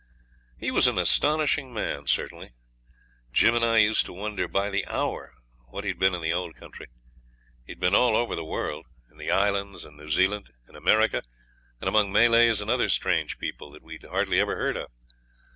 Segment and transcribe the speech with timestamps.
[0.57, 2.53] He was an astonishing man, certainly.
[3.31, 5.31] Jim and I used to wonder, by the hour,
[5.69, 6.87] what he'd been in the old country.
[7.67, 11.21] He'd been all over the world in the Islands and New Zealand; in America,
[11.79, 14.89] and among Malays and other strange people that we'd hardly ever heard of.